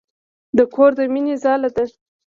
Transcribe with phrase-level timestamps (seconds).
[0.57, 1.83] د کور د مينې ځاله ده.